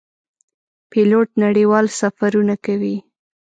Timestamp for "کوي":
2.65-2.95